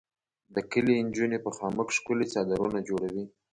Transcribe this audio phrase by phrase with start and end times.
[0.55, 3.23] د کلي انجونې په خامک ښکلي څادرونه جوړوي.